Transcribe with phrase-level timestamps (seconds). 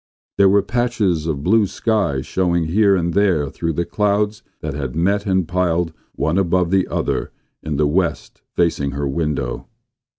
[0.39, 4.95] There were patches of blue sky showing here and there through the clouds that had
[4.95, 7.31] met and piled one above the other
[7.61, 9.67] in the west facing her window.